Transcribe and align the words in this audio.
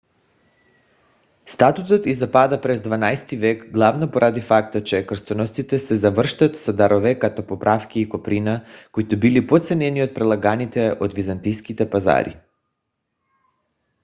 статутът 1.45 2.05
й 2.05 2.13
запада 2.13 2.61
през 2.61 2.81
дванайсти 2.81 3.37
век 3.37 3.71
главно 3.71 4.11
поради 4.11 4.41
факта 4.41 4.83
че 4.83 5.07
кръстоносците 5.07 5.79
се 5.79 5.95
завръщат 5.97 6.57
с 6.57 6.73
дарове 6.73 7.19
като 7.19 7.47
подправки 7.47 7.99
и 8.01 8.09
коприна 8.09 8.65
които 8.91 9.19
били 9.19 9.47
по-ценени 9.47 10.03
от 10.03 10.13
предлаганите 10.15 10.97
от 10.99 11.13
византийските 11.13 11.89
пазари 11.89 12.39